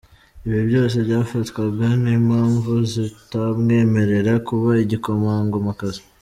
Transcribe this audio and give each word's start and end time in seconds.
Ibi 0.47 0.59
byose 0.69 0.95
byafatwaga 1.07 1.85
nk’impamvu 2.01 2.71
zitamwemerera 2.91 4.33
kuba 4.47 4.69
igikomangomakazi. 4.83 6.01